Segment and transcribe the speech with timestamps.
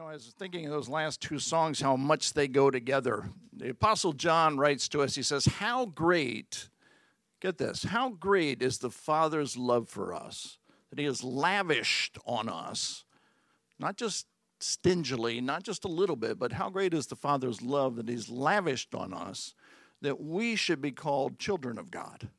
[0.00, 3.28] know, I was thinking of those last two songs, how much they go together.
[3.52, 6.70] The Apostle John writes to us, he says, How great,
[7.40, 10.56] get this, how great is the Father's love for us,
[10.88, 13.04] that he has lavished on us,
[13.78, 14.26] not just
[14.58, 18.30] stingily, not just a little bit, but how great is the Father's love that he's
[18.30, 19.54] lavished on us,
[20.00, 22.30] that we should be called children of God.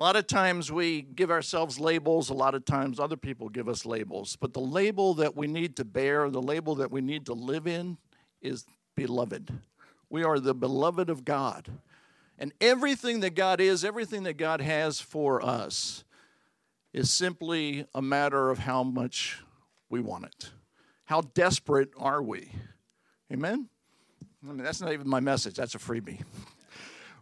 [0.00, 3.68] A lot of times we give ourselves labels, a lot of times other people give
[3.68, 4.34] us labels.
[4.34, 7.66] But the label that we need to bear, the label that we need to live
[7.66, 7.98] in,
[8.40, 8.64] is
[8.96, 9.52] beloved.
[10.08, 11.68] We are the beloved of God.
[12.38, 16.02] And everything that God is, everything that God has for us,
[16.94, 19.42] is simply a matter of how much
[19.90, 20.50] we want it.
[21.04, 22.50] How desperate are we?
[23.30, 23.68] Amen?
[24.42, 26.22] I mean, that's not even my message, that's a freebie.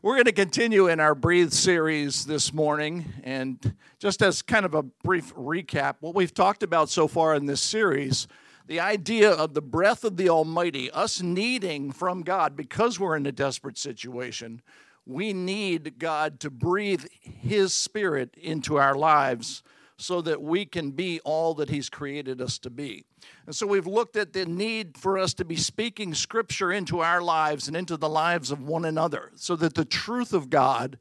[0.00, 3.04] We're going to continue in our Breathe series this morning.
[3.24, 7.46] And just as kind of a brief recap, what we've talked about so far in
[7.46, 8.28] this series,
[8.68, 13.26] the idea of the breath of the Almighty, us needing from God because we're in
[13.26, 14.62] a desperate situation,
[15.04, 19.64] we need God to breathe His Spirit into our lives
[19.98, 23.04] so that we can be all that He's created us to be.
[23.46, 27.20] And so we've looked at the need for us to be speaking Scripture into our
[27.20, 30.98] lives and into the lives of one another so that the truth of God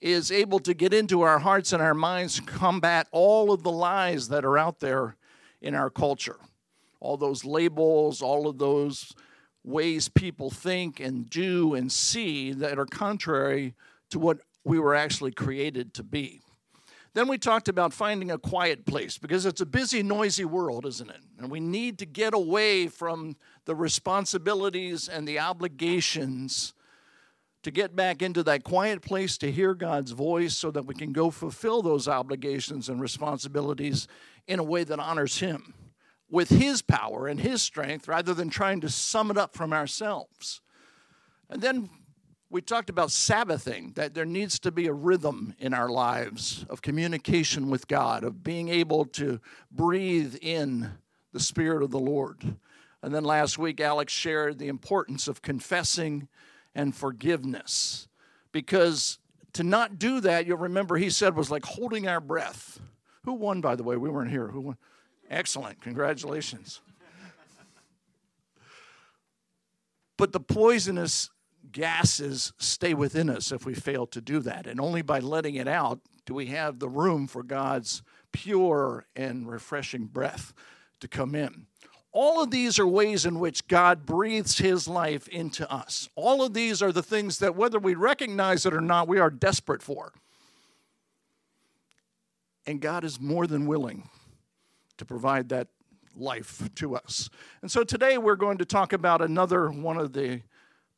[0.00, 3.72] is able to get into our hearts and our minds and combat all of the
[3.72, 5.16] lies that are out there
[5.62, 6.36] in our culture.
[7.00, 9.14] All those labels, all of those
[9.64, 13.74] ways people think and do and see that are contrary
[14.10, 16.42] to what we were actually created to be.
[17.14, 21.08] Then we talked about finding a quiet place because it's a busy, noisy world, isn't
[21.08, 21.20] it?
[21.38, 26.74] And we need to get away from the responsibilities and the obligations
[27.62, 31.12] to get back into that quiet place to hear God's voice so that we can
[31.12, 34.08] go fulfill those obligations and responsibilities
[34.48, 35.72] in a way that honors Him
[36.28, 40.60] with His power and His strength rather than trying to sum it up from ourselves.
[41.48, 41.88] And then
[42.54, 46.82] we talked about Sabbathing, that there needs to be a rhythm in our lives of
[46.82, 49.40] communication with God, of being able to
[49.72, 50.88] breathe in
[51.32, 52.54] the Spirit of the Lord.
[53.02, 56.28] And then last week, Alex shared the importance of confessing
[56.76, 58.06] and forgiveness.
[58.52, 59.18] Because
[59.54, 62.78] to not do that, you'll remember he said was like holding our breath.
[63.24, 63.96] Who won, by the way?
[63.96, 64.46] We weren't here.
[64.46, 64.76] Who won?
[65.28, 65.80] Excellent.
[65.80, 66.80] Congratulations.
[70.16, 71.30] But the poisonous
[71.74, 74.66] gases stay within us if we fail to do that.
[74.66, 78.02] And only by letting it out do we have the room for God's
[78.32, 80.54] pure and refreshing breath
[81.00, 81.66] to come in.
[82.12, 86.08] All of these are ways in which God breathes his life into us.
[86.14, 89.30] All of these are the things that, whether we recognize it or not, we are
[89.30, 90.12] desperate for.
[92.66, 94.08] And God is more than willing
[94.96, 95.66] to provide that
[96.16, 97.28] life to us.
[97.62, 100.42] And so today we're going to talk about another one of the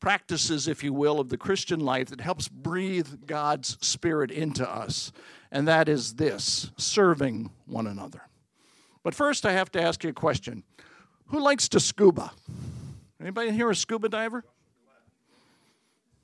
[0.01, 5.13] practices, if you will, of the Christian life that helps breathe God's Spirit into us.
[5.51, 8.23] And that is this serving one another.
[9.03, 10.65] But first, I have to ask you a question
[11.27, 12.33] Who likes to scuba?
[13.21, 14.45] Anybody here a scuba diver?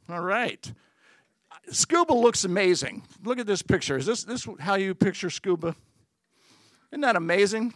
[0.08, 0.72] All right.
[1.70, 3.04] Scuba looks amazing.
[3.24, 3.96] Look at this picture.
[3.96, 5.76] Is this, this how you picture scuba?
[6.90, 7.72] Isn't that amazing?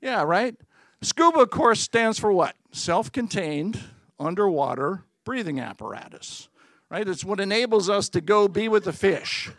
[0.00, 0.56] Yeah, right?
[1.02, 2.56] Scuba, of course, stands for what?
[2.70, 3.78] Self contained,
[4.22, 6.48] underwater breathing apparatus,
[6.90, 7.06] right?
[7.06, 9.50] It's what enables us to go be with the fish.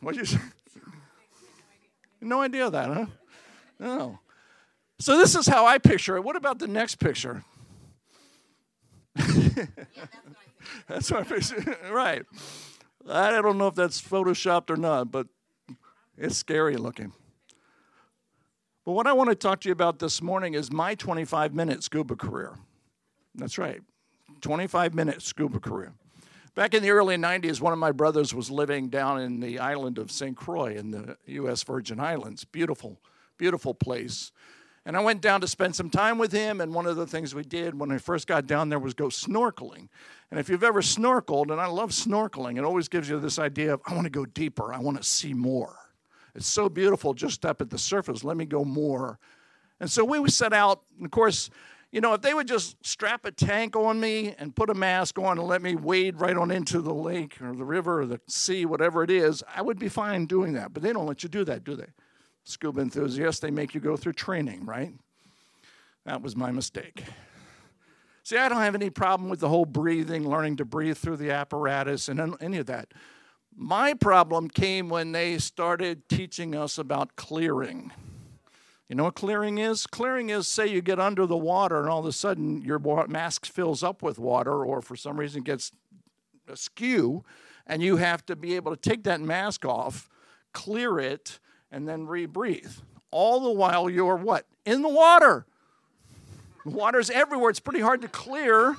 [0.00, 0.38] What you say?
[2.20, 3.06] No idea that, huh?
[3.78, 4.18] No.
[4.98, 6.24] So this is how I picture it.
[6.24, 7.44] What about the next picture?
[10.86, 11.76] that's what I picture.
[11.90, 12.24] right.
[13.08, 15.26] I don't know if that's photoshopped or not, but
[16.18, 17.12] it's scary looking.
[18.84, 21.82] But what I want to talk to you about this morning is my 25 minute
[21.82, 22.58] scuba career.
[23.34, 23.80] That's right.
[24.40, 25.92] 25 minute scuba career.
[26.54, 29.98] Back in the early 90s, one of my brothers was living down in the island
[29.98, 30.36] of St.
[30.36, 31.62] Croix in the U.S.
[31.62, 32.44] Virgin Islands.
[32.44, 33.00] Beautiful,
[33.38, 34.32] beautiful place.
[34.84, 36.60] And I went down to spend some time with him.
[36.60, 39.06] And one of the things we did when I first got down there was go
[39.06, 39.88] snorkeling.
[40.30, 43.74] And if you've ever snorkeled, and I love snorkeling, it always gives you this idea
[43.74, 45.76] of, I want to go deeper, I want to see more.
[46.34, 48.24] It's so beautiful just up at the surface.
[48.24, 49.18] Let me go more.
[49.80, 50.82] And so we set out.
[50.96, 51.50] And of course,
[51.92, 55.18] you know, if they would just strap a tank on me and put a mask
[55.18, 58.20] on and let me wade right on into the lake or the river or the
[58.28, 60.72] sea, whatever it is, I would be fine doing that.
[60.72, 61.88] But they don't let you do that, do they?
[62.44, 64.92] Scuba enthusiasts, they make you go through training, right?
[66.06, 67.04] That was my mistake.
[68.22, 71.32] See, I don't have any problem with the whole breathing, learning to breathe through the
[71.32, 72.92] apparatus, and any of that.
[73.54, 77.92] My problem came when they started teaching us about clearing.
[78.90, 79.86] You know what clearing is?
[79.86, 83.46] Clearing is say you get under the water and all of a sudden your mask
[83.46, 85.70] fills up with water or for some reason gets
[86.48, 87.22] askew
[87.68, 90.08] and you have to be able to take that mask off,
[90.52, 91.38] clear it,
[91.70, 92.82] and then rebreathe.
[93.12, 94.46] All the while you're what?
[94.66, 95.46] In the water.
[96.64, 97.50] The water's everywhere.
[97.50, 98.76] It's pretty hard to clear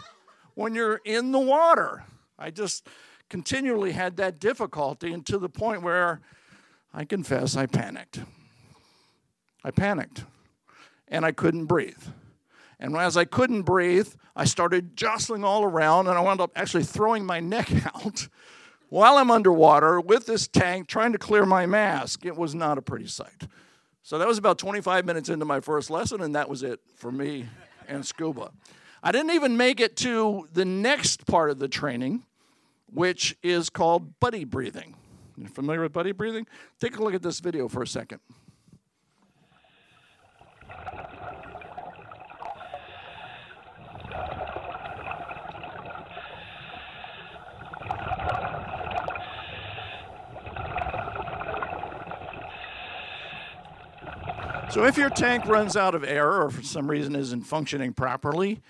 [0.56, 2.04] when you're in the water.
[2.38, 2.86] I just
[3.30, 6.19] continually had that difficulty and to the point where
[6.94, 8.19] I confess I panicked.
[9.63, 10.25] I panicked
[11.08, 12.04] and I couldn't breathe.
[12.80, 16.84] And as I couldn't breathe, I started jostling all around and I wound up actually
[16.84, 18.28] throwing my neck out
[18.90, 22.25] while I'm underwater with this tank trying to clear my mask.
[22.25, 23.48] It was not a pretty sight.
[24.04, 27.12] So that was about 25 minutes into my first lesson, and that was it for
[27.12, 27.46] me
[27.88, 28.52] and scuba.
[29.04, 32.24] I didn't even make it to the next part of the training,
[32.92, 34.96] which is called buddy breathing.
[35.38, 36.48] You familiar with buddy breathing?
[36.80, 38.19] Take a look at this video for a second.
[54.71, 58.62] So if your tank runs out of air or for some reason isn't functioning properly,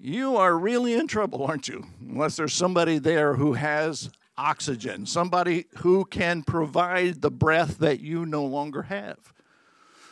[0.00, 1.86] you are really in trouble, aren't you?
[2.00, 8.26] Unless there's somebody there who has oxygen, somebody who can provide the breath that you
[8.26, 9.18] no longer have.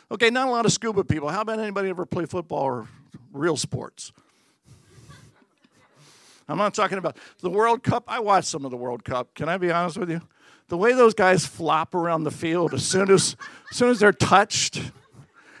[0.09, 1.27] Okay, not a lot of scuba people.
[1.27, 2.87] How about anybody ever play football or
[3.33, 4.13] real sports?
[6.47, 8.05] I'm not talking about the World Cup.
[8.07, 9.33] I watched some of the World Cup.
[9.33, 10.21] Can I be honest with you?
[10.69, 13.35] The way those guys flop around the field as soon as,
[13.69, 14.79] as soon as they're touched,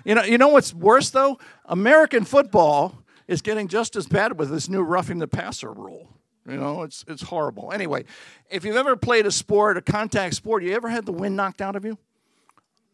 [0.05, 1.37] you know, you know what's worse though?
[1.65, 6.09] American football is getting just as bad with this new roughing the passer rule.
[6.47, 7.71] You know, it's it's horrible.
[7.73, 8.05] Anyway,
[8.49, 11.61] if you've ever played a sport, a contact sport, you ever had the wind knocked
[11.61, 11.97] out of you?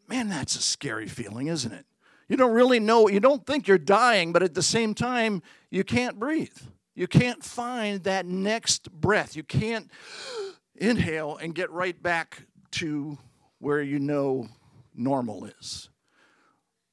[0.08, 1.86] Man, that's a scary feeling, isn't it?
[2.30, 5.84] You don't really know, you don't think you're dying, but at the same time, you
[5.84, 6.58] can't breathe.
[6.96, 9.36] You can't find that next breath.
[9.36, 9.92] You can't
[10.76, 13.18] inhale and get right back to
[13.60, 14.48] where you know
[14.96, 15.90] normal is.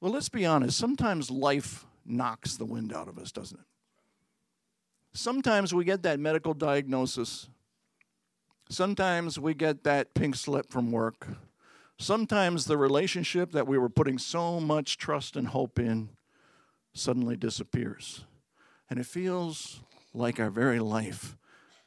[0.01, 0.77] Well, let's be honest.
[0.77, 3.65] Sometimes life knocks the wind out of us, doesn't it?
[5.13, 7.49] Sometimes we get that medical diagnosis.
[8.69, 11.27] Sometimes we get that pink slip from work.
[11.97, 16.09] Sometimes the relationship that we were putting so much trust and hope in
[16.93, 18.23] suddenly disappears.
[18.89, 19.81] And it feels
[20.13, 21.35] like our very life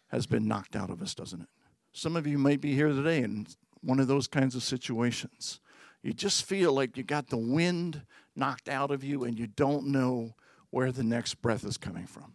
[0.08, 1.48] has been knocked out of us, doesn't it?
[1.92, 3.46] Some of you might be here today in
[3.80, 5.60] one of those kinds of situations.
[6.02, 8.02] You just feel like you got the wind
[8.34, 10.34] knocked out of you and you don't know
[10.70, 12.34] where the next breath is coming from.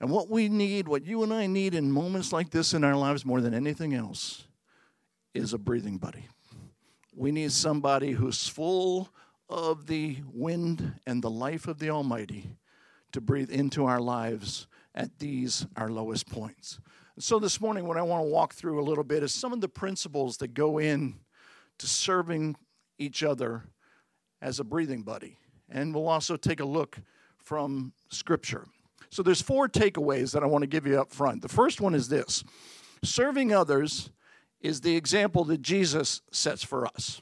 [0.00, 2.96] And what we need, what you and I need in moments like this in our
[2.96, 4.46] lives more than anything else,
[5.32, 6.28] is a breathing buddy.
[7.14, 9.10] We need somebody who's full
[9.48, 12.56] of the wind and the life of the Almighty
[13.12, 16.80] to breathe into our lives at these, our lowest points.
[17.18, 19.60] So, this morning, what I want to walk through a little bit is some of
[19.60, 21.20] the principles that go in
[21.78, 22.56] to serving
[22.98, 23.64] each other
[24.40, 25.38] as a breathing buddy.
[25.68, 26.98] And we'll also take a look
[27.38, 28.66] from Scripture.
[29.10, 31.42] So there's four takeaways that I want to give you up front.
[31.42, 32.44] The first one is this
[33.02, 34.10] serving others
[34.60, 37.20] is the example that Jesus sets for us.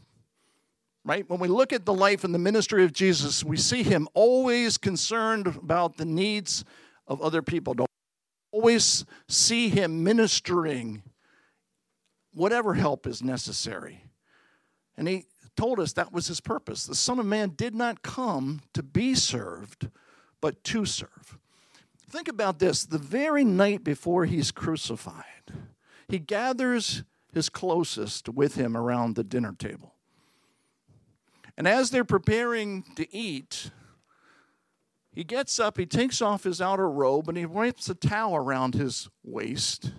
[1.04, 1.28] Right?
[1.28, 4.78] When we look at the life and the ministry of Jesus, we see him always
[4.78, 6.64] concerned about the needs
[7.08, 7.74] of other people.
[7.74, 7.90] Don't
[8.52, 11.02] always see him ministering
[12.32, 14.04] whatever help is necessary.
[14.96, 16.84] And he told us that was his purpose.
[16.84, 19.88] The Son of Man did not come to be served,
[20.40, 21.38] but to serve.
[22.08, 25.24] Think about this the very night before he's crucified,
[26.08, 29.94] he gathers his closest with him around the dinner table.
[31.56, 33.70] And as they're preparing to eat,
[35.14, 38.74] he gets up, he takes off his outer robe, and he wraps a towel around
[38.74, 39.92] his waist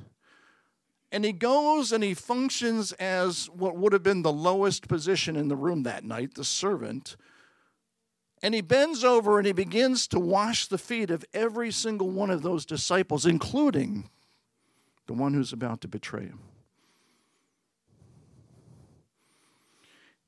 [1.13, 5.47] and he goes and he functions as what would have been the lowest position in
[5.47, 7.15] the room that night, the servant.
[8.41, 12.31] And he bends over and he begins to wash the feet of every single one
[12.31, 14.09] of those disciples, including
[15.05, 16.39] the one who's about to betray him.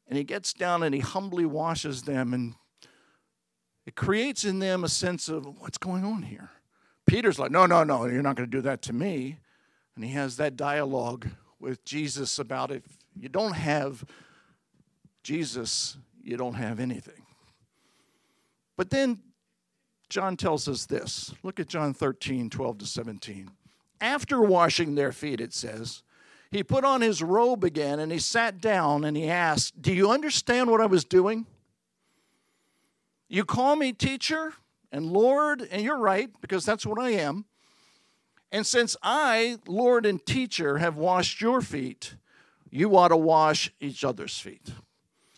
[0.07, 2.53] And he gets down and he humbly washes them, and
[3.87, 6.51] it creates in them a sense of what's going on here.
[7.07, 9.39] Peter's like, No, no, no, you're not going to do that to me.
[9.95, 11.27] And he has that dialogue
[11.59, 12.83] with Jesus about if
[13.17, 14.03] you don't have
[15.23, 17.23] Jesus, you don't have anything.
[18.77, 19.19] But then
[20.09, 21.33] John tells us this.
[21.43, 23.49] Look at John 13, 12 to 17.
[24.01, 26.03] After washing their feet, it says,
[26.51, 30.11] he put on his robe again and he sat down and he asked, Do you
[30.11, 31.45] understand what I was doing?
[33.27, 34.53] You call me teacher
[34.91, 37.45] and Lord, and you're right, because that's what I am.
[38.55, 42.15] And since I, Lord and teacher, have washed your feet,
[42.71, 44.69] you ought to wash each other's feet.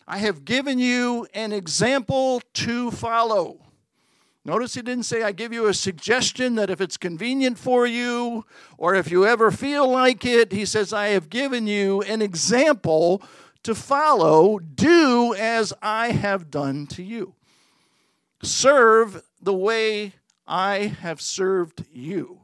[0.06, 3.66] I have given you an example to follow.
[4.44, 8.44] Notice he didn't say, I give you a suggestion that if it's convenient for you
[8.76, 13.20] or if you ever feel like it, he says, I have given you an example
[13.64, 14.60] to follow.
[14.60, 17.34] Do as I have done to you.
[18.44, 20.12] Serve the way
[20.46, 22.42] I have served you.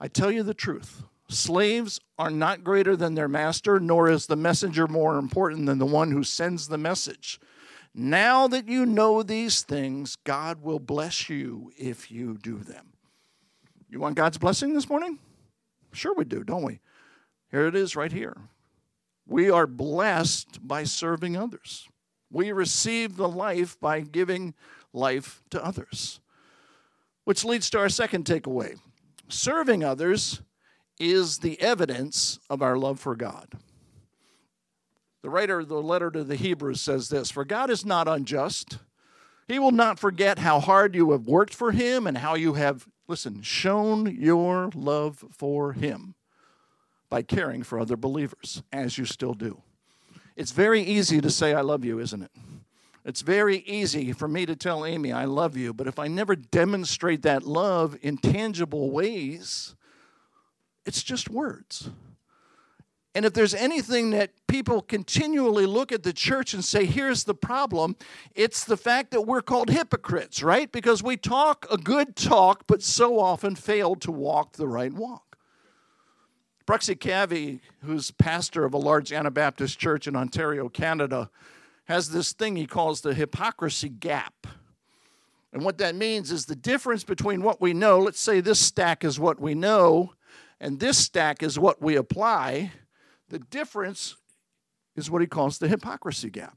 [0.00, 1.02] I tell you the truth.
[1.28, 5.86] Slaves are not greater than their master, nor is the messenger more important than the
[5.86, 7.40] one who sends the message.
[7.94, 12.92] Now that you know these things, God will bless you if you do them.
[13.88, 15.18] You want God's blessing this morning?
[15.92, 16.80] Sure, we do, don't we?
[17.50, 18.36] Here it is right here.
[19.26, 21.88] We are blessed by serving others.
[22.30, 24.54] We receive the life by giving
[24.92, 26.20] life to others.
[27.22, 28.76] Which leads to our second takeaway
[29.28, 30.42] serving others
[30.98, 33.58] is the evidence of our love for God.
[35.22, 38.78] The writer of the letter to the Hebrews says this For God is not unjust.
[39.48, 42.88] He will not forget how hard you have worked for Him and how you have,
[43.08, 46.14] listen, shown your love for Him
[47.10, 49.62] by caring for other believers, as you still do.
[50.36, 52.30] It's very easy to say, I love you, isn't it?
[53.04, 56.34] It's very easy for me to tell Amy, I love you, but if I never
[56.34, 59.74] demonstrate that love in tangible ways,
[60.86, 61.90] it's just words.
[63.14, 67.34] And if there's anything that people continually look at the church and say, here's the
[67.34, 67.94] problem,
[68.34, 70.72] it's the fact that we're called hypocrites, right?
[70.72, 75.36] Because we talk a good talk, but so often fail to walk the right walk.
[76.66, 81.30] Bruxy Cavey, who's pastor of a large Anabaptist church in Ontario, Canada,
[81.84, 84.46] has this thing he calls the hypocrisy gap.
[85.52, 89.04] And what that means is the difference between what we know, let's say this stack
[89.04, 90.12] is what we know,
[90.60, 92.72] and this stack is what we apply
[93.28, 94.16] the difference
[94.96, 96.56] is what he calls the hypocrisy gap.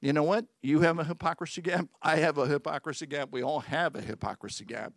[0.00, 0.44] You know what?
[0.62, 1.88] You have a hypocrisy gap.
[2.02, 3.30] I have a hypocrisy gap.
[3.32, 4.92] We all have a hypocrisy gap.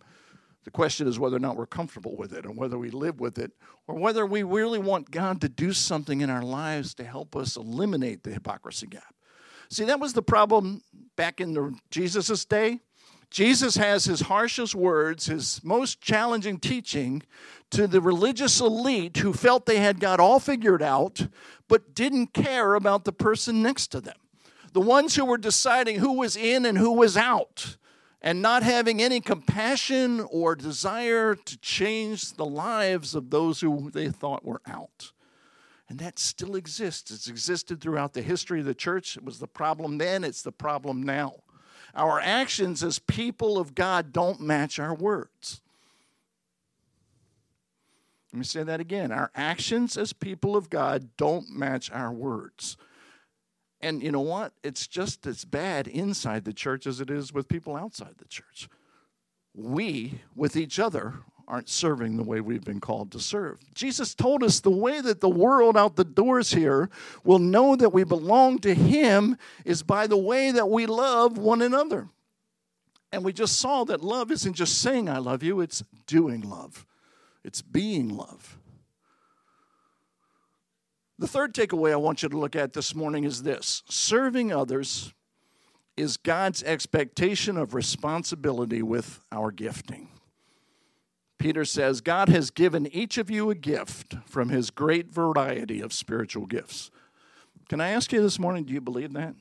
[0.65, 3.39] The question is whether or not we're comfortable with it and whether we live with
[3.39, 3.53] it
[3.87, 7.55] or whether we really want God to do something in our lives to help us
[7.55, 9.15] eliminate the hypocrisy gap.
[9.69, 10.81] See, that was the problem
[11.15, 12.79] back in Jesus' day.
[13.29, 17.21] Jesus has his harshest words, his most challenging teaching
[17.69, 21.27] to the religious elite who felt they had got all figured out,
[21.67, 24.17] but didn't care about the person next to them.
[24.73, 27.77] The ones who were deciding who was in and who was out,
[28.21, 34.09] and not having any compassion or desire to change the lives of those who they
[34.09, 35.11] thought were out.
[35.89, 37.09] And that still exists.
[37.09, 39.17] It's existed throughout the history of the church.
[39.17, 41.37] It was the problem then, it's the problem now.
[41.95, 45.61] Our actions as people of God don't match our words.
[48.31, 49.11] Let me say that again.
[49.11, 52.77] Our actions as people of God don't match our words.
[53.81, 54.53] And you know what?
[54.63, 58.69] It's just as bad inside the church as it is with people outside the church.
[59.55, 61.15] We, with each other,
[61.49, 63.59] aren't serving the way we've been called to serve.
[63.73, 66.89] Jesus told us the way that the world out the doors here
[67.23, 71.61] will know that we belong to Him is by the way that we love one
[71.61, 72.07] another.
[73.11, 76.85] And we just saw that love isn't just saying I love you, it's doing love
[77.43, 78.57] it's being love.
[81.17, 85.13] The third takeaway I want you to look at this morning is this serving others
[85.97, 90.09] is God's expectation of responsibility with our gifting.
[91.39, 95.93] Peter says, God has given each of you a gift from his great variety of
[95.93, 96.91] spiritual gifts.
[97.69, 99.35] Can I ask you this morning, do you believe that?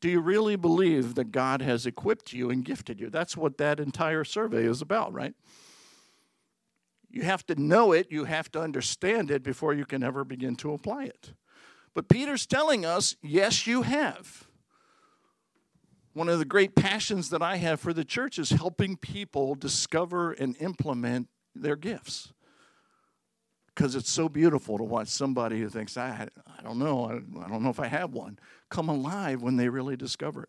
[0.00, 3.08] Do you really believe that God has equipped you and gifted you?
[3.08, 5.34] That's what that entire survey is about, right?
[7.10, 10.56] You have to know it, you have to understand it before you can ever begin
[10.56, 11.32] to apply it.
[11.94, 14.48] But Peter's telling us, yes, you have.
[16.14, 20.32] One of the great passions that I have for the church is helping people discover
[20.32, 22.32] and implement their gifts.
[23.66, 27.48] Because it's so beautiful to watch somebody who thinks, I, I don't know, I, I
[27.48, 28.38] don't know if I have one,
[28.70, 30.48] come alive when they really discover it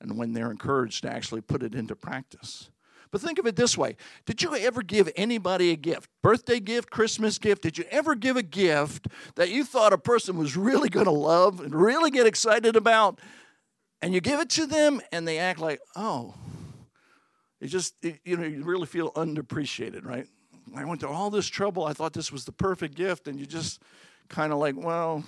[0.00, 2.70] and when they're encouraged to actually put it into practice.
[3.12, 6.10] But think of it this way Did you ever give anybody a gift?
[6.20, 7.62] Birthday gift, Christmas gift?
[7.62, 11.12] Did you ever give a gift that you thought a person was really going to
[11.12, 13.20] love and really get excited about?
[14.04, 16.34] And you give it to them and they act like, oh,
[17.58, 20.26] it just, it, you know, you really feel underappreciated, right?
[20.76, 21.86] I went through all this trouble.
[21.86, 23.28] I thought this was the perfect gift.
[23.28, 23.80] And you just
[24.28, 25.24] kind of like, well,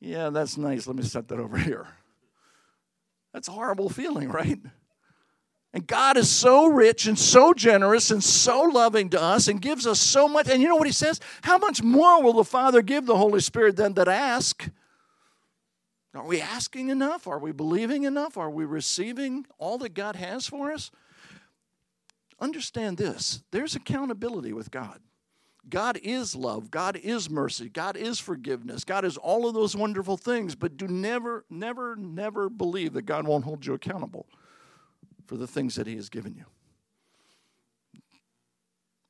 [0.00, 0.88] yeah, that's nice.
[0.88, 1.86] Let me set that over here.
[3.32, 4.58] That's a horrible feeling, right?
[5.72, 9.86] And God is so rich and so generous and so loving to us and gives
[9.86, 10.48] us so much.
[10.48, 11.20] And you know what he says?
[11.42, 14.68] How much more will the Father give the Holy Spirit than that ask?
[16.14, 17.26] Are we asking enough?
[17.26, 18.36] Are we believing enough?
[18.36, 20.90] Are we receiving all that God has for us?
[22.40, 25.00] Understand this there's accountability with God.
[25.68, 26.70] God is love.
[26.70, 27.68] God is mercy.
[27.68, 28.84] God is forgiveness.
[28.84, 33.28] God is all of those wonderful things, but do never, never, never believe that God
[33.28, 34.26] won't hold you accountable
[35.26, 36.44] for the things that He has given you.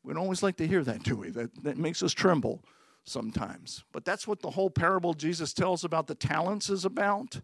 [0.05, 1.31] We don't always like to hear that, do we?
[1.31, 2.63] That, that makes us tremble
[3.05, 3.85] sometimes.
[3.93, 7.41] But that's what the whole parable Jesus tells about the talents is about.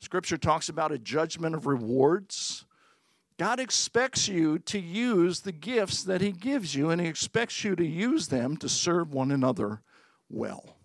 [0.00, 2.64] Scripture talks about a judgment of rewards.
[3.38, 7.74] God expects you to use the gifts that He gives you, and He expects you
[7.74, 9.80] to use them to serve one another
[10.28, 10.76] well.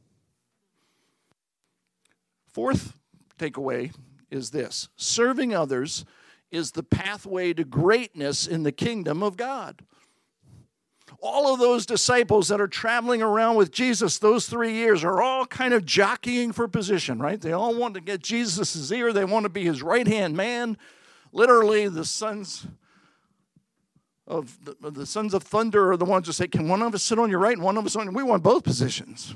[2.51, 2.93] Fourth
[3.37, 3.93] takeaway
[4.31, 6.05] is this serving others
[6.51, 9.83] is the pathway to greatness in the kingdom of God.
[11.21, 15.45] All of those disciples that are traveling around with Jesus those three years are all
[15.45, 17.39] kind of jockeying for position, right?
[17.39, 20.77] They all want to get Jesus' ear, they want to be his right hand man
[21.31, 22.65] literally the sons
[24.27, 27.03] of the, the, sons of thunder are the ones who say, Can one of us
[27.03, 29.33] sit on your right and one of us on your We want both positions.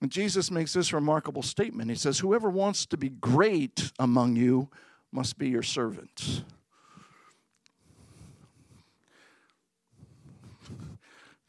[0.00, 1.90] And Jesus makes this remarkable statement.
[1.90, 4.68] He says, Whoever wants to be great among you
[5.10, 6.44] must be your servant.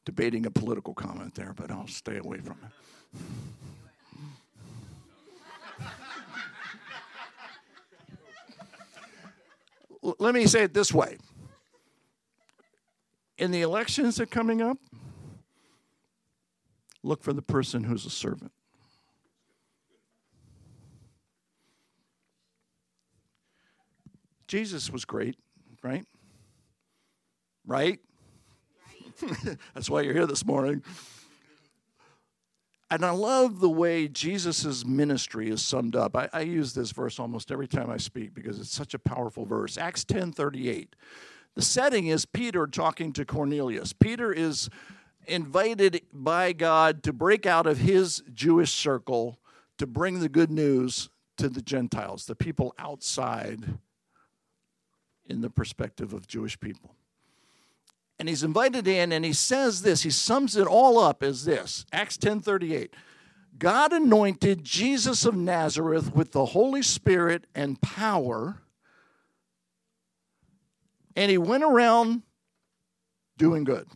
[0.05, 2.72] Debating a political comment there, but I'll stay away from it.
[10.20, 11.17] let me say it this way
[13.41, 14.77] in the elections that are coming up,
[17.01, 18.51] look for the person who's a servant.
[24.48, 25.38] Jesus was great,
[25.81, 26.05] right?
[27.66, 28.00] Right?
[29.74, 30.84] That's why you're here this morning.
[32.90, 36.16] And I love the way Jesus' ministry is summed up.
[36.16, 39.46] I, I, use this verse almost every time I speak because it's such a powerful
[39.46, 39.77] verse.
[39.77, 40.96] Acts 10 38.
[41.55, 43.94] The setting is Peter talking to Cornelius.
[43.94, 44.70] Peter is
[45.25, 49.40] invited by God to break out of his Jewish circle
[49.77, 53.79] to bring the good news to the Gentiles, the people outside
[55.25, 56.96] in the perspective of Jewish people
[58.22, 61.86] and he's invited in and he says this he sums it all up as this
[61.92, 62.90] acts 10.38
[63.57, 68.62] god anointed jesus of nazareth with the holy spirit and power
[71.16, 72.24] and he went around
[73.38, 73.88] doing good.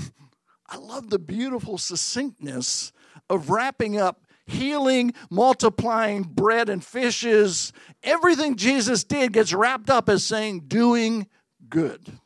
[0.68, 2.92] I love the beautiful succinctness
[3.28, 7.72] of wrapping up healing multiplying bread and fishes.
[8.02, 11.28] Everything jesus did gets wrapped up as saying doing
[11.68, 12.19] good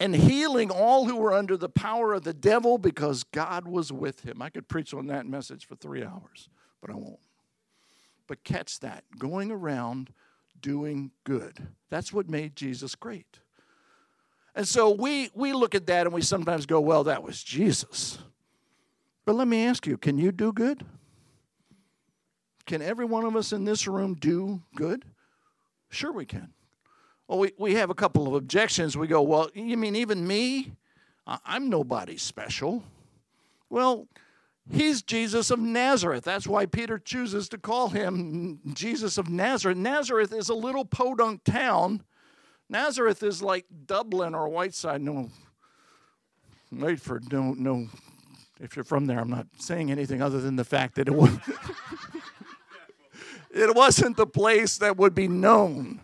[0.00, 4.22] and healing all who were under the power of the devil because God was with
[4.24, 4.40] him.
[4.40, 6.48] I could preach on that message for three hours,
[6.80, 7.20] but I won't.
[8.26, 10.10] But catch that going around
[10.60, 11.68] doing good.
[11.90, 13.40] That's what made Jesus great.
[14.54, 18.18] And so we, we look at that and we sometimes go, well, that was Jesus.
[19.26, 20.84] But let me ask you can you do good?
[22.66, 25.04] Can every one of us in this room do good?
[25.90, 26.52] Sure, we can.
[27.30, 28.96] Well, we, we have a couple of objections.
[28.96, 30.72] We go, well, you mean even me?
[31.28, 32.82] I'm nobody special.
[33.68, 34.08] Well,
[34.68, 36.24] he's Jesus of Nazareth.
[36.24, 39.78] That's why Peter chooses to call him Jesus of Nazareth.
[39.78, 42.02] Nazareth is a little podunk town.
[42.68, 45.00] Nazareth is like Dublin or Whiteside.
[45.00, 45.30] No,
[46.72, 47.86] wait for no no.
[48.58, 51.30] If you're from there, I'm not saying anything other than the fact that it was.
[53.52, 56.00] it wasn't the place that would be known,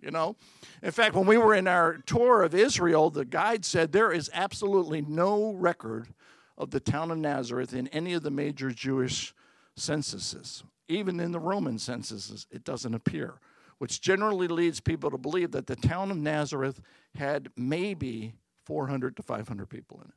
[0.00, 0.36] you know.
[0.82, 4.30] In fact, when we were in our tour of Israel, the guide said there is
[4.32, 6.08] absolutely no record
[6.56, 9.34] of the town of Nazareth in any of the major Jewish
[9.76, 10.64] censuses.
[10.88, 13.40] Even in the Roman censuses, it doesn't appear,
[13.78, 16.80] which generally leads people to believe that the town of Nazareth
[17.14, 20.14] had maybe 400 to 500 people in it.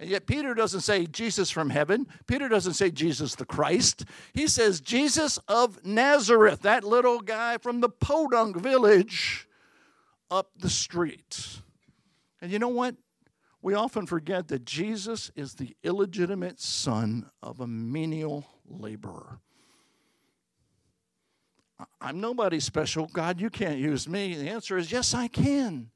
[0.00, 2.06] And yet, Peter doesn't say Jesus from heaven.
[2.26, 4.06] Peter doesn't say Jesus the Christ.
[4.32, 9.46] He says Jesus of Nazareth, that little guy from the Podunk village
[10.30, 11.60] up the street.
[12.40, 12.96] And you know what?
[13.62, 19.40] We often forget that Jesus is the illegitimate son of a menial laborer.
[22.00, 23.06] I'm nobody special.
[23.06, 24.34] God, you can't use me.
[24.34, 25.90] The answer is yes, I can.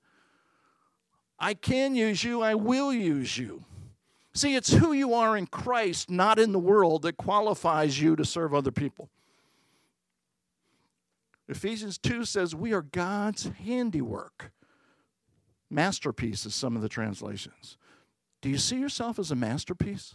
[1.38, 2.42] I can use you.
[2.42, 3.64] I will use you.
[4.34, 8.24] See, it's who you are in Christ, not in the world, that qualifies you to
[8.24, 9.08] serve other people.
[11.48, 14.52] Ephesians 2 says we are God's handiwork.
[15.70, 17.76] Masterpiece is some of the translations.
[18.40, 20.14] Do you see yourself as a masterpiece?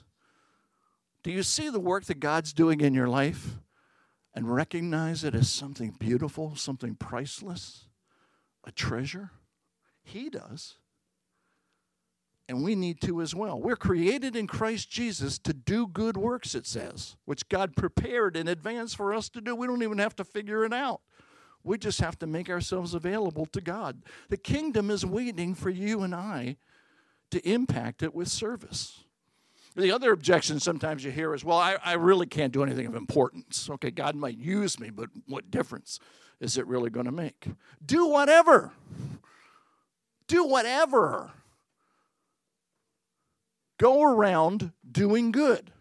[1.24, 3.60] Do you see the work that God's doing in your life
[4.34, 7.88] and recognize it as something beautiful, something priceless,
[8.64, 9.32] a treasure?
[10.04, 10.76] He does.
[12.48, 13.62] And we need to as well.
[13.62, 18.48] We're created in Christ Jesus to do good works, it says, which God prepared in
[18.48, 19.56] advance for us to do.
[19.56, 21.02] We don't even have to figure it out.
[21.64, 24.04] We just have to make ourselves available to God.
[24.30, 26.58] The kingdom is waiting for you and I
[27.32, 29.04] to impact it with service.
[29.76, 32.96] The other objection sometimes you hear is, well, I, I really can't do anything of
[32.96, 33.70] importance.
[33.70, 36.00] Okay, God might use me, but what difference
[36.40, 37.48] is it really going to make?
[37.86, 38.72] Do whatever.
[40.28, 41.32] Do whatever.
[43.78, 45.72] Go around doing good,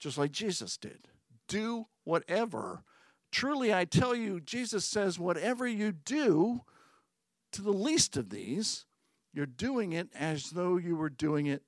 [0.00, 1.08] just like Jesus did.
[1.46, 2.82] Do whatever.
[3.30, 6.62] Truly, I tell you, Jesus says, whatever you do
[7.52, 8.86] to the least of these,
[9.32, 11.62] you're doing it as though you were doing it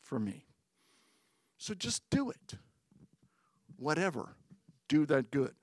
[0.00, 0.46] for me.
[1.58, 2.54] So just do it.
[3.76, 4.36] Whatever.
[4.88, 5.54] Do that good.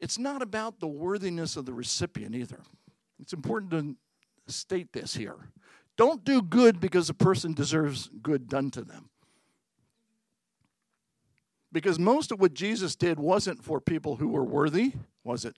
[0.00, 2.60] It's not about the worthiness of the recipient either.
[3.20, 3.70] It's important
[4.46, 5.36] to state this here.
[5.96, 9.10] Don't do good because a person deserves good done to them.
[11.74, 14.92] Because most of what Jesus did wasn't for people who were worthy,
[15.24, 15.56] was it?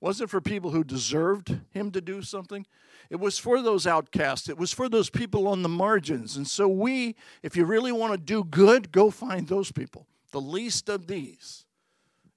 [0.00, 2.64] Wasn't for people who deserved him to do something.
[3.10, 4.48] It was for those outcasts.
[4.48, 6.38] It was for those people on the margins.
[6.38, 10.40] And so, we, if you really want to do good, go find those people, the
[10.40, 11.66] least of these,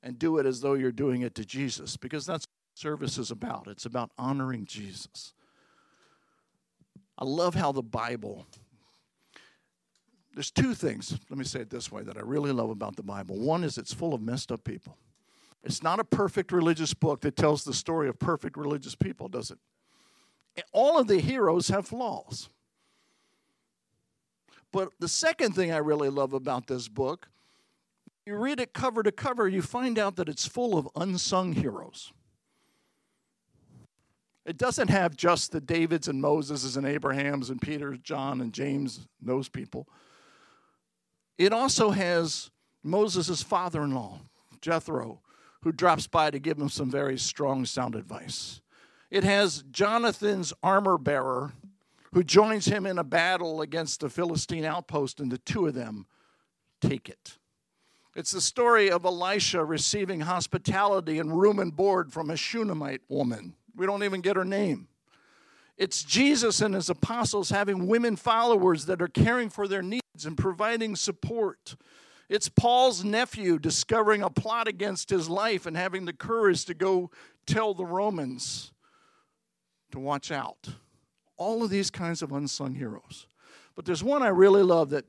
[0.03, 3.31] and do it as though you're doing it to Jesus, because that's what service is
[3.31, 3.67] about.
[3.67, 5.33] It's about honoring Jesus.
[7.17, 8.45] I love how the Bible,
[10.33, 13.03] there's two things, let me say it this way, that I really love about the
[13.03, 13.37] Bible.
[13.37, 14.97] One is it's full of messed up people.
[15.63, 19.51] It's not a perfect religious book that tells the story of perfect religious people, does
[19.51, 19.59] it?
[20.71, 22.49] All of the heroes have flaws.
[24.71, 27.29] But the second thing I really love about this book,
[28.25, 32.13] you read it cover to cover, you find out that it's full of unsung heroes.
[34.45, 39.07] It doesn't have just the Davids and Moses and Abrahams and Peter, John and James,
[39.21, 39.87] those people.
[41.41, 42.51] It also has
[42.83, 44.19] Moses' father in law,
[44.61, 45.21] Jethro,
[45.63, 48.61] who drops by to give him some very strong sound advice.
[49.09, 51.53] It has Jonathan's armor bearer,
[52.13, 56.05] who joins him in a battle against a Philistine outpost, and the two of them
[56.79, 57.39] take it.
[58.15, 63.55] It's the story of Elisha receiving hospitality and room and board from a Shunammite woman.
[63.75, 64.89] We don't even get her name.
[65.81, 70.37] It's Jesus and his apostles having women followers that are caring for their needs and
[70.37, 71.75] providing support.
[72.29, 77.09] It's Paul's nephew discovering a plot against his life and having the courage to go
[77.47, 78.71] tell the Romans
[79.91, 80.69] to watch out.
[81.35, 83.25] All of these kinds of unsung heroes.
[83.75, 85.05] But there's one I really love that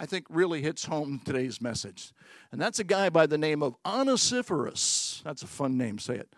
[0.00, 2.12] I think really hits home today's message.
[2.50, 5.22] And that's a guy by the name of Onesiphorus.
[5.24, 6.34] That's a fun name, say it.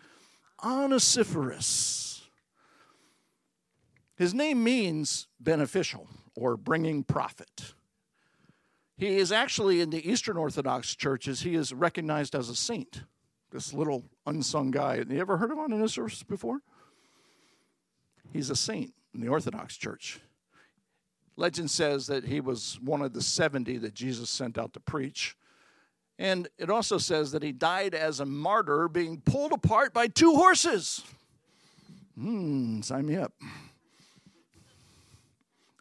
[0.62, 2.11] Onesiphorus.
[4.16, 7.74] His name means beneficial or bringing profit.
[8.96, 13.02] He is actually in the Eastern Orthodox churches, he is recognized as a saint.
[13.50, 14.98] This little unsung guy.
[14.98, 16.60] Have you ever heard of Onesiphorus before?
[18.32, 20.20] He's a saint in the Orthodox Church.
[21.36, 25.36] Legend says that he was one of the 70 that Jesus sent out to preach.
[26.18, 30.34] And it also says that he died as a martyr being pulled apart by two
[30.34, 31.02] horses.
[32.14, 33.32] Hmm, sign me up.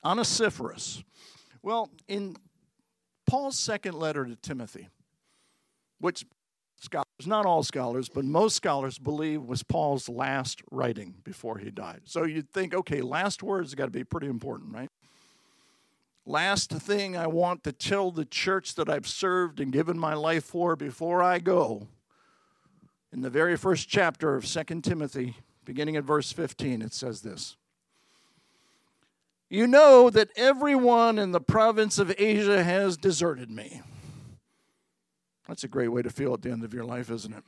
[0.04, 1.04] Onesiphorus.
[1.62, 2.36] Well, in
[3.28, 4.90] Paul's second letter to Timothy,
[6.00, 6.26] which
[6.82, 12.02] scholars, not all scholars, but most scholars believe was Paul's last writing before he died.
[12.06, 14.90] So you'd think, okay, last words got to be pretty important, right?
[16.26, 20.44] Last thing I want to tell the church that I've served and given my life
[20.44, 21.88] for before I go.
[23.12, 25.36] In the very first chapter of 2 Timothy,
[25.66, 27.58] beginning at verse 15, it says this
[29.52, 33.82] You know that everyone in the province of Asia has deserted me.
[35.48, 37.44] That's a great way to feel at the end of your life, isn't it?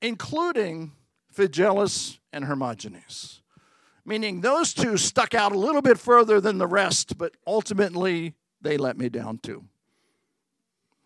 [0.00, 0.92] Including
[1.32, 3.38] Phygellus and Hermogenes
[4.08, 8.78] meaning those two stuck out a little bit further than the rest, but ultimately they
[8.78, 9.62] let me down too.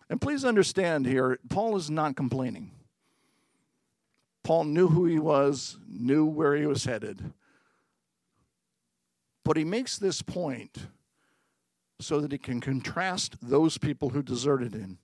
[0.09, 2.71] And please understand here, Paul is not complaining.
[4.45, 7.33] Paul knew who he was, knew where he was headed.
[9.45, 10.87] But he makes this point
[12.01, 14.99] so that he can contrast those people who deserted him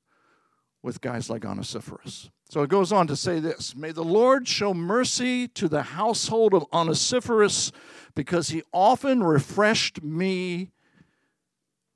[0.83, 2.31] with guys like Onesiphorus.
[2.51, 6.55] So it goes on to say this May the Lord show mercy to the household
[6.55, 7.72] of Onesiphorus
[8.14, 10.70] because he often refreshed me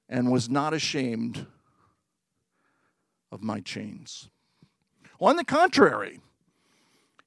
[0.08, 1.46] and was not ashamed
[3.30, 4.28] of my chains.
[5.18, 6.20] On the contrary,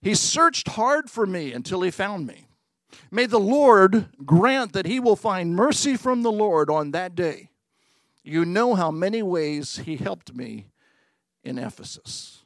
[0.02, 2.48] he searched hard for me until he found me.
[3.12, 7.50] May the Lord grant that he will find mercy from the Lord on that day.
[8.24, 10.68] You know how many ways he helped me
[11.44, 12.44] in Ephesus.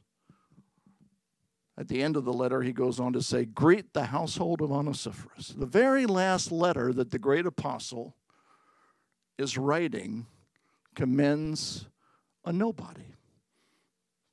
[1.78, 4.69] At the end of the letter, he goes on to say, Greet the household of
[4.69, 5.56] Onesiphorus.
[5.58, 8.15] The very last letter that the great apostle
[9.38, 10.28] is writing
[10.95, 11.86] commends
[12.43, 13.15] a nobody,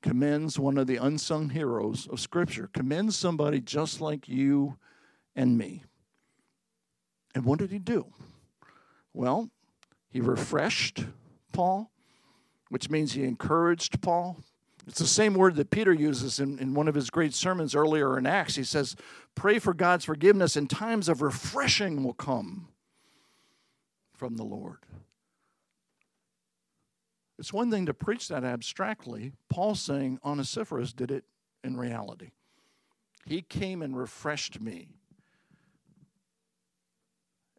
[0.03, 4.77] commends one of the unsung heroes of Scripture, commends somebody just like you
[5.37, 5.85] and me.
[7.37, 8.07] And what did he do?
[9.13, 9.51] Well,
[10.09, 11.05] he refreshed
[11.53, 11.91] Paul,
[12.71, 14.39] which means he encouraged Paul.
[14.87, 18.17] It's the same word that Peter uses in, in one of his great sermons earlier
[18.17, 18.55] in Acts.
[18.55, 18.97] He says,
[19.35, 22.69] Pray for God's forgiveness, and times of refreshing will come
[24.15, 24.79] from the Lord.
[27.39, 29.33] It's one thing to preach that abstractly.
[29.51, 31.25] Paul saying Onesiphorus did it
[31.63, 32.31] in reality.
[33.27, 34.89] He came and refreshed me.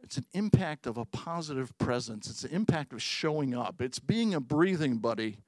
[0.03, 2.29] It's an impact of a positive presence.
[2.29, 3.81] It's an impact of showing up.
[3.81, 5.39] It's being a breathing buddy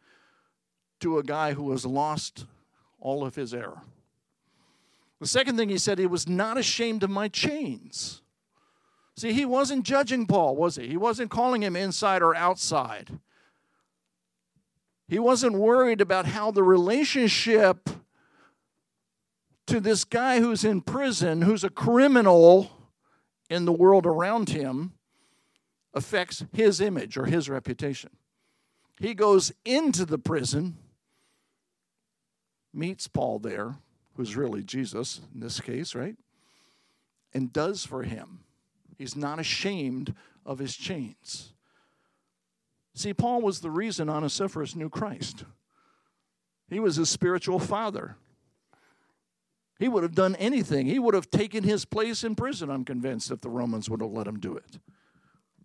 [1.00, 2.46] to a guy who has lost
[3.00, 3.74] all of his air.
[5.20, 8.22] The second thing he said, he was not ashamed of my chains.
[9.16, 10.88] See, he wasn't judging Paul, was he?
[10.88, 13.20] He wasn't calling him inside or outside.
[15.10, 17.90] He wasn't worried about how the relationship
[19.68, 22.72] to this guy who's in prison, who's a criminal,
[23.50, 24.94] in the world around him
[25.94, 28.12] affects his image or his reputation.
[29.00, 30.78] He goes into the prison,
[32.74, 33.76] meets Paul there,
[34.16, 36.16] who's really Jesus in this case, right?
[37.34, 38.42] And does for him.
[38.98, 40.14] He's not ashamed
[40.46, 41.54] of his chains.
[42.94, 45.46] See, Paul was the reason Onesiphorus knew Christ.
[46.70, 48.18] He was his spiritual father.
[49.80, 50.86] He would have done anything.
[50.86, 54.12] He would have taken his place in prison, I'm convinced, if the Romans would have
[54.12, 54.78] let him do it.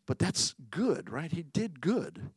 [0.06, 1.32] But that's good, right?
[1.32, 2.30] He did good.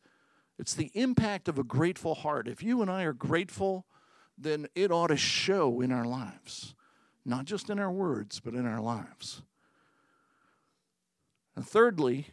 [0.57, 2.47] It's the impact of a grateful heart.
[2.47, 3.85] If you and I are grateful,
[4.37, 6.73] then it ought to show in our lives,
[7.23, 9.43] not just in our words, but in our lives.
[11.55, 12.27] And thirdly,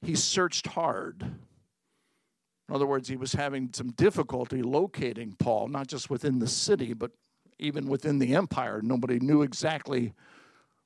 [0.00, 1.22] he searched hard.
[1.22, 6.94] In other words, he was having some difficulty locating Paul, not just within the city,
[6.94, 7.10] but
[7.58, 10.12] even within the empire, nobody knew exactly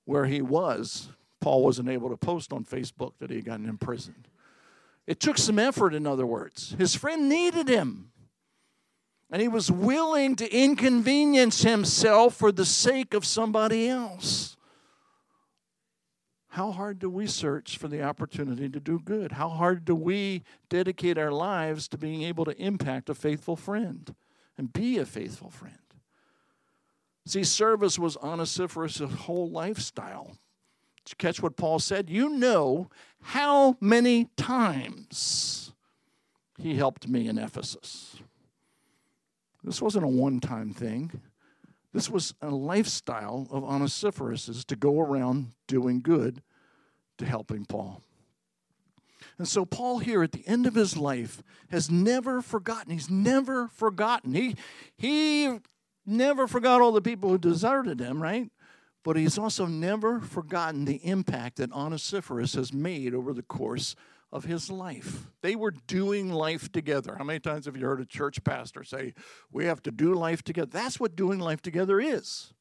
[0.04, 1.08] where he was.
[1.40, 4.28] Paul wasn't able to post on Facebook that he had gotten imprisoned.
[5.06, 6.74] It took some effort, in other words.
[6.78, 8.12] His friend needed him.
[9.30, 14.56] And he was willing to inconvenience himself for the sake of somebody else.
[16.48, 19.32] How hard do we search for the opportunity to do good?
[19.32, 24.12] How hard do we dedicate our lives to being able to impact a faithful friend
[24.58, 25.78] and be a faithful friend?
[27.26, 30.36] See, service was Onesiphorus' whole lifestyle.
[31.04, 32.10] Did you catch what Paul said?
[32.10, 32.88] You know
[33.22, 35.72] how many times
[36.58, 38.16] he helped me in Ephesus.
[39.62, 41.20] This wasn't a one time thing.
[41.92, 46.42] This was a lifestyle of Onesiphorus's to go around doing good
[47.18, 48.02] to helping Paul.
[49.38, 52.92] And so, Paul, here at the end of his life, has never forgotten.
[52.92, 54.34] He's never forgotten.
[54.34, 54.54] He,
[54.96, 55.58] he
[56.10, 58.50] never forgot all the people who deserted him, right?
[59.02, 63.94] But he's also never forgotten the impact that Onesiphorus has made over the course
[64.32, 65.26] of his life.
[65.42, 67.16] They were doing life together.
[67.16, 69.14] How many times have you heard a church pastor say,
[69.50, 70.70] We have to do life together?
[70.70, 72.52] That's what doing life together is.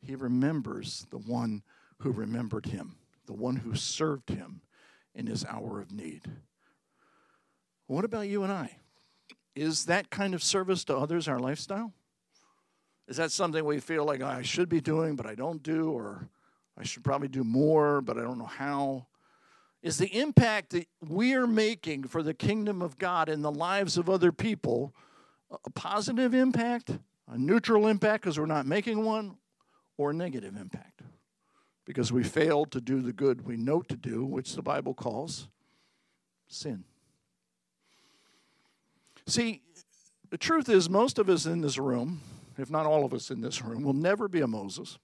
[0.00, 1.62] He remembers the one
[1.98, 2.96] who remembered him,
[3.26, 4.62] the one who served him
[5.14, 6.22] in his hour of need.
[7.86, 8.76] What about you and I?
[9.54, 11.92] Is that kind of service to others our lifestyle?
[13.08, 15.90] Is that something we feel like oh, I should be doing, but I don't do,
[15.90, 16.28] or
[16.76, 19.06] I should probably do more, but I don't know how?
[19.82, 24.10] Is the impact that we're making for the kingdom of God in the lives of
[24.10, 24.92] other people
[25.64, 29.36] a positive impact, a neutral impact because we're not making one,
[29.96, 31.02] or a negative impact
[31.84, 35.48] because we failed to do the good we know to do, which the Bible calls
[36.48, 36.84] sin?
[39.26, 39.62] See,
[40.30, 42.20] the truth is, most of us in this room,
[42.58, 44.98] if not all of us in this room, will never be a Moses,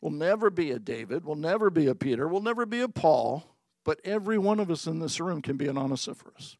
[0.00, 3.44] will never be a David, will never be a Peter, will never be a Paul,
[3.84, 6.56] But every one of us in this room can be an Onesiphorus.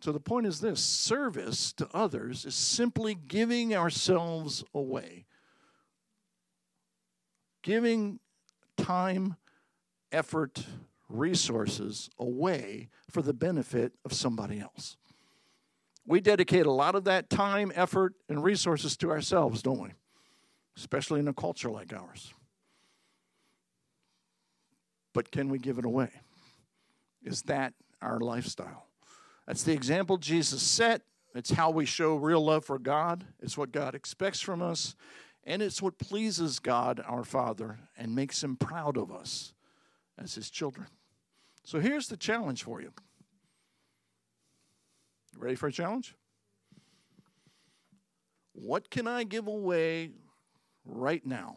[0.00, 5.26] So the point is this service to others is simply giving ourselves away,
[7.62, 8.20] giving
[8.76, 9.34] time,
[10.12, 10.64] effort,
[11.08, 14.96] resources away for the benefit of somebody else.
[16.06, 19.90] We dedicate a lot of that time, effort, and resources to ourselves, don't we?
[20.76, 22.32] Especially in a culture like ours.
[25.12, 26.10] But can we give it away?
[27.24, 28.86] Is that our lifestyle?
[29.46, 31.02] That's the example Jesus set.
[31.34, 33.24] It's how we show real love for God.
[33.40, 34.94] It's what God expects from us.
[35.44, 39.54] And it's what pleases God, our Father, and makes Him proud of us
[40.18, 40.86] as His children.
[41.66, 42.92] So here's the challenge for you.
[45.36, 46.14] Ready for a challenge?
[48.52, 50.12] What can I give away
[50.84, 51.56] right now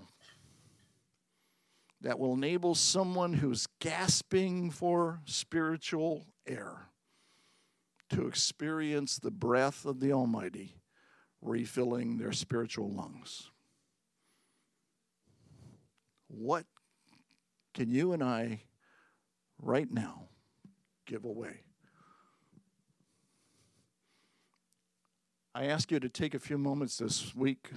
[2.02, 6.89] that will enable someone who's gasping for spiritual air
[8.10, 10.82] to experience the breath of the Almighty
[11.39, 13.52] refilling their spiritual lungs?
[16.30, 16.65] What
[17.76, 18.63] can you and I
[19.62, 20.24] right now
[21.06, 21.62] give away?
[25.54, 27.69] I ask you to take a few moments this week,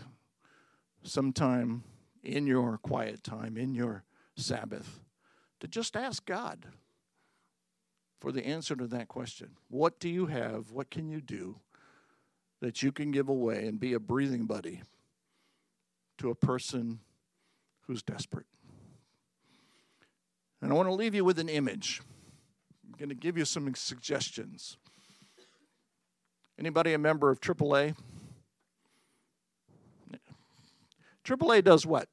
[1.02, 1.82] sometime
[2.22, 4.04] in your quiet time, in your
[4.36, 5.00] Sabbath,
[5.60, 6.66] to just ask God
[8.20, 9.56] for the answer to that question.
[9.68, 10.70] What do you have?
[10.70, 11.56] What can you do
[12.60, 14.82] that you can give away and be a breathing buddy
[16.18, 17.00] to a person
[17.86, 18.46] who's desperate?
[20.62, 22.00] And I want to leave you with an image.
[22.86, 24.76] I'm going to give you some suggestions.
[26.58, 27.96] Anybody a member of AAA?
[31.24, 32.08] AAA does what?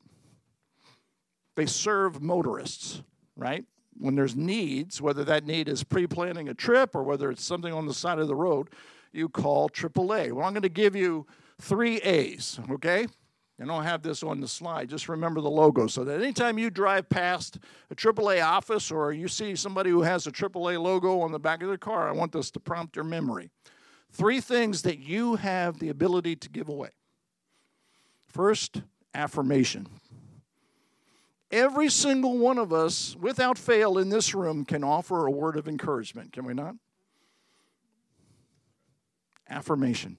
[1.55, 3.03] They serve motorists,
[3.35, 3.65] right?
[3.97, 7.73] When there's needs, whether that need is pre planning a trip or whether it's something
[7.73, 8.69] on the side of the road,
[9.11, 10.31] you call AAA.
[10.31, 11.27] Well, I'm going to give you
[11.59, 13.07] three A's, okay?
[13.61, 14.89] I don't have this on the slide.
[14.89, 17.59] Just remember the logo so that anytime you drive past
[17.91, 21.61] a AAA office or you see somebody who has a AAA logo on the back
[21.61, 23.49] of their car, I want this to prompt your memory.
[24.11, 26.89] Three things that you have the ability to give away.
[28.27, 28.81] First,
[29.13, 29.87] affirmation.
[31.51, 35.67] Every single one of us, without fail, in this room can offer a word of
[35.67, 36.75] encouragement, can we not?
[39.49, 40.17] Affirmation.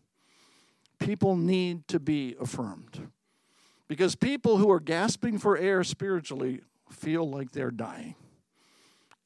[0.99, 3.11] People need to be affirmed.
[3.91, 6.61] Because people who are gasping for air spiritually
[6.93, 8.15] feel like they're dying.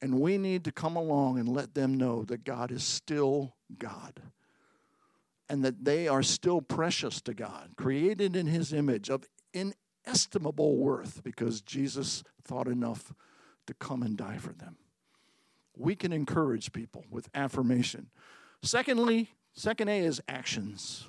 [0.01, 4.23] And we need to come along and let them know that God is still God
[5.49, 11.21] and that they are still precious to God, created in His image of inestimable worth
[11.23, 13.13] because Jesus thought enough
[13.67, 14.77] to come and die for them.
[15.77, 18.07] We can encourage people with affirmation.
[18.63, 21.07] Secondly, second A is actions.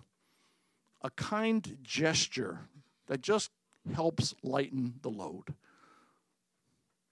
[1.00, 2.68] A kind gesture
[3.06, 3.50] that just
[3.94, 5.54] helps lighten the load.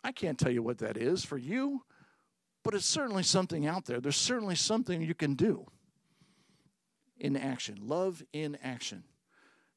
[0.02, 1.82] I can't tell you what that is for you,
[2.62, 4.00] but it's certainly something out there.
[4.00, 5.66] There's certainly something you can do
[7.18, 9.04] in action, love in action.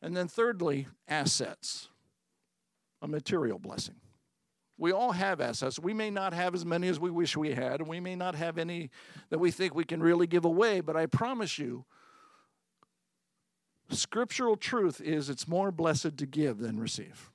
[0.02, 1.90] And then, thirdly, assets,
[3.02, 3.96] a material blessing.
[4.78, 5.80] We all have assets.
[5.80, 8.36] We may not have as many as we wish we had, and we may not
[8.36, 8.92] have any
[9.30, 11.86] that we think we can really give away, but I promise you,
[13.90, 17.32] scriptural truth is it's more blessed to give than receive.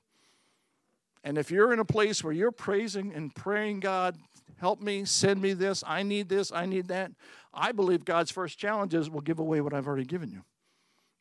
[1.24, 4.18] And if you're in a place where you're praising and praying God,
[4.58, 7.12] help me, send me this, I need this, I need that,
[7.54, 10.42] I believe God's first challenge is, well, give away what I've already given you.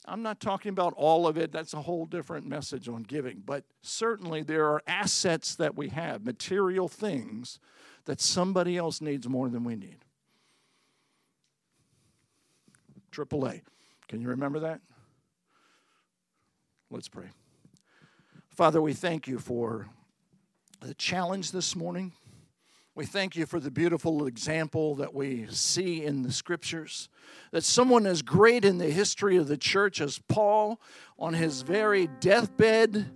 [0.06, 1.52] I'm not talking about all of it.
[1.52, 3.44] That's a whole different message on giving.
[3.46, 7.60] But certainly there are assets that we have, material things
[8.06, 9.98] that somebody else needs more than we need.
[13.12, 13.62] AAA.
[14.08, 14.82] Can you remember that?
[16.94, 17.30] Let's pray.
[18.50, 19.88] Father, we thank you for
[20.82, 22.12] the challenge this morning.
[22.96, 27.08] We thank you for the beautiful example that we see in the scriptures.
[27.52, 30.82] That someone as great in the history of the church as Paul,
[31.18, 33.10] on his very deathbed,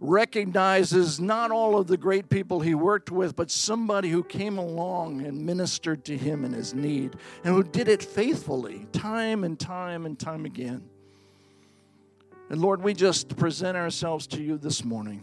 [0.00, 5.20] recognizes not all of the great people he worked with, but somebody who came along
[5.20, 7.14] and ministered to him in his need
[7.44, 10.88] and who did it faithfully, time and time and time again.
[12.50, 15.22] And Lord, we just present ourselves to you this morning.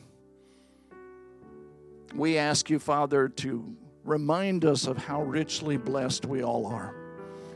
[2.13, 6.95] We ask you, Father, to remind us of how richly blessed we all are.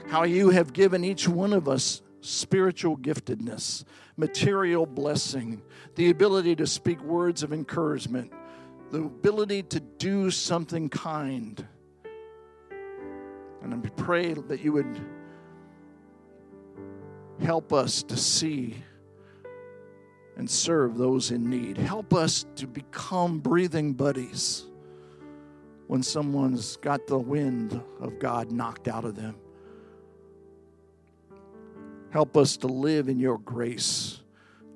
[0.07, 3.85] How you have given each one of us spiritual giftedness,
[4.17, 5.61] material blessing,
[5.95, 8.33] the ability to speak words of encouragement,
[8.91, 11.65] the ability to do something kind.
[13.61, 14.99] And I pray that you would
[17.41, 18.75] help us to see
[20.37, 21.77] and serve those in need.
[21.77, 24.65] Help us to become breathing buddies
[25.87, 29.35] when someone's got the wind of God knocked out of them.
[32.11, 34.21] Help us to live in your grace,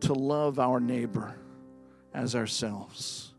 [0.01, 1.35] to love our neighbor
[2.13, 3.33] as ourselves,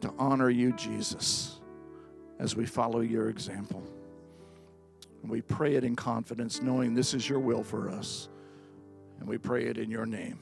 [0.00, 1.60] to honor you, Jesus,
[2.38, 3.82] as we follow your example.
[5.22, 8.28] And we pray it in confidence, knowing this is your will for us.
[9.20, 10.38] And we pray it in your name.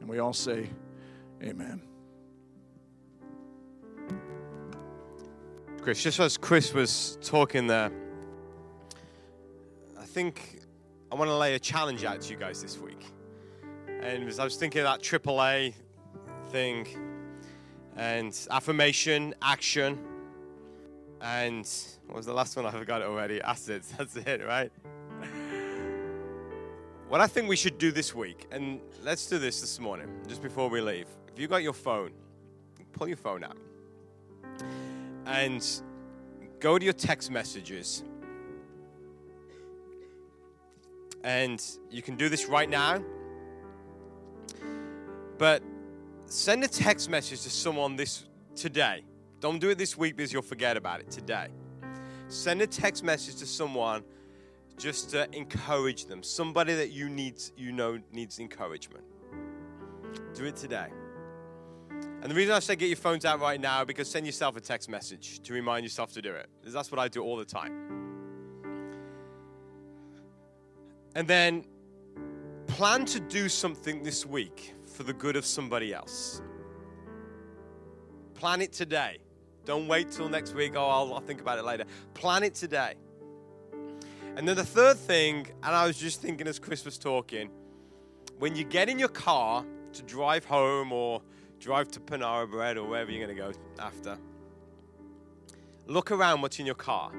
[0.00, 0.68] And we all say,
[1.42, 1.82] Amen.
[5.82, 7.92] Chris, just as Chris was talking there,
[9.98, 10.60] I think
[11.12, 13.04] I want to lay a challenge out to you guys this week.
[14.00, 15.74] And as I was thinking of that AAA
[16.48, 16.88] thing
[17.96, 19.98] and affirmation, action,
[21.20, 21.68] and
[22.06, 22.66] what was the last one?
[22.66, 23.40] I forgot it already.
[23.40, 23.92] Assets.
[23.98, 24.72] That's it, right?
[27.16, 30.42] What I think we should do this week, and let's do this this morning, just
[30.42, 31.06] before we leave.
[31.32, 32.10] If you got your phone,
[32.92, 33.56] pull your phone out
[35.24, 35.66] and
[36.60, 38.04] go to your text messages.
[41.24, 43.02] And you can do this right now.
[45.38, 45.62] But
[46.26, 49.04] send a text message to someone this today.
[49.40, 51.48] Don't do it this week because you'll forget about it today.
[52.28, 54.04] Send a text message to someone
[54.76, 56.22] just to encourage them.
[56.22, 59.04] Somebody that you need you know needs encouragement.
[60.34, 60.88] Do it today.
[62.22, 64.60] And the reason I say get your phones out right now because send yourself a
[64.60, 66.48] text message to remind yourself to do it.
[66.64, 67.96] That's what I do all the time.
[71.14, 71.64] And then
[72.66, 76.42] plan to do something this week for the good of somebody else.
[78.34, 79.18] Plan it today.
[79.64, 80.72] Don't wait till next week.
[80.76, 81.84] Oh, I'll, I'll think about it later.
[82.14, 82.94] Plan it today.
[84.36, 87.48] And then the third thing, and I was just thinking as Chris was talking,
[88.38, 89.64] when you get in your car
[89.94, 91.22] to drive home or
[91.58, 94.18] drive to Panera Bread or wherever you're going to go after,
[95.86, 97.10] look around what's in your car.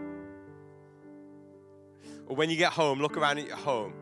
[2.28, 3.94] Or when you get home, look around at your home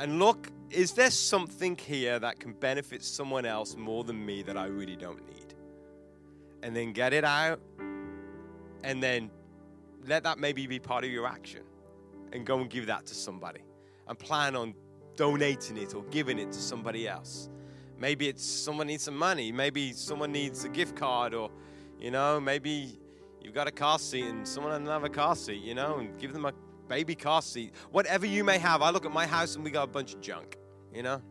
[0.00, 4.56] and look is there something here that can benefit someone else more than me that
[4.56, 5.54] I really don't need?
[6.64, 7.60] And then get it out
[8.82, 9.30] and then
[10.08, 11.62] let that maybe be part of your action
[12.34, 13.60] and go and give that to somebody
[14.08, 14.74] and plan on
[15.16, 17.48] donating it or giving it to somebody else.
[17.98, 21.50] Maybe it's someone needs some money, maybe someone needs a gift card, or
[21.98, 22.98] you know, maybe
[23.40, 26.18] you've got a car seat and someone doesn't have a car seat, you know, and
[26.18, 26.52] give them a
[26.88, 27.72] baby car seat.
[27.92, 28.82] Whatever you may have.
[28.82, 30.58] I look at my house and we got a bunch of junk,
[30.92, 31.22] you know.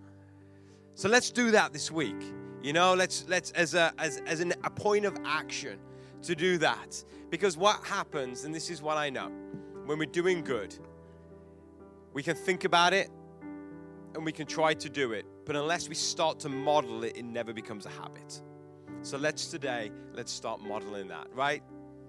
[0.96, 2.22] So let's do that this week.
[2.62, 5.80] You know, let's let's as a as, as an, a point of action
[6.22, 7.04] to do that.
[7.30, 9.30] Because what happens, and this is what I know,
[9.86, 10.74] when we're doing good,
[12.14, 13.10] we can think about it
[14.14, 17.26] and we can try to do it, but unless we start to model it, it
[17.26, 18.42] never becomes a habit.
[19.02, 21.62] So let's today, let's start modeling that, right?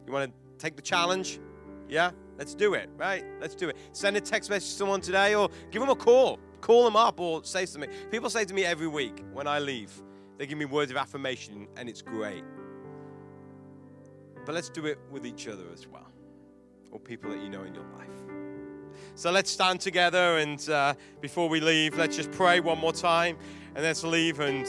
[0.06, 1.40] You want to take the challenge?
[1.88, 2.10] Yeah?
[2.38, 3.24] Let's do it, right?
[3.40, 3.76] Let's do it.
[3.92, 6.38] Send a text message to someone today or give them a call.
[6.60, 7.90] Call them up or say something.
[8.10, 9.90] People say to me every week when I leave,
[10.38, 12.44] they give me words of affirmation and it's great.
[14.44, 16.12] But let's do it with each other as well,
[16.90, 18.43] or people that you know in your life.
[19.14, 23.36] So let's stand together and uh, before we leave, let's just pray one more time
[23.74, 24.66] and let's leave and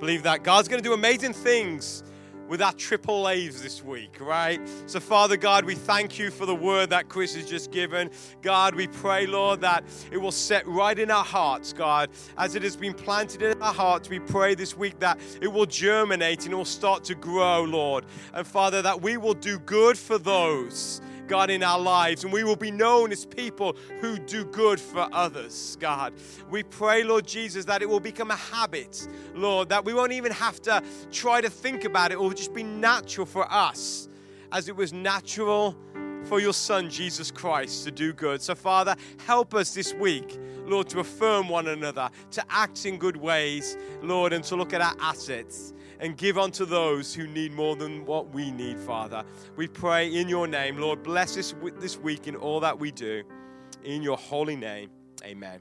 [0.00, 2.02] believe that God's going to do amazing things
[2.48, 4.60] with our triple A's this week, right?
[4.86, 8.10] So, Father God, we thank you for the word that Chris has just given.
[8.42, 12.62] God, we pray, Lord, that it will set right in our hearts, God, as it
[12.62, 14.08] has been planted in our hearts.
[14.08, 18.04] We pray this week that it will germinate and it will start to grow, Lord.
[18.34, 22.44] And Father, that we will do good for those God, in our lives, and we
[22.44, 26.12] will be known as people who do good for others, God.
[26.50, 30.32] We pray, Lord Jesus, that it will become a habit, Lord, that we won't even
[30.32, 34.08] have to try to think about it, it will just be natural for us
[34.52, 35.76] as it was natural
[36.24, 38.40] for your Son, Jesus Christ, to do good.
[38.40, 38.96] So, Father,
[39.26, 44.32] help us this week, Lord, to affirm one another, to act in good ways, Lord,
[44.32, 48.30] and to look at our assets and give unto those who need more than what
[48.30, 49.24] we need, Father.
[49.56, 53.22] We pray in your name, Lord, bless us this week in all that we do.
[53.84, 54.90] In your holy name,
[55.24, 55.60] amen.